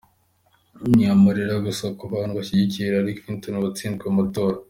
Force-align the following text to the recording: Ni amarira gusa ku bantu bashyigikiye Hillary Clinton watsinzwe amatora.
Ni 0.93 1.03
amarira 1.15 1.55
gusa 1.65 1.85
ku 1.97 2.03
bantu 2.13 2.31
bashyigikiye 2.37 2.85
Hillary 2.87 3.13
Clinton 3.19 3.55
watsinzwe 3.63 4.05
amatora. 4.11 4.57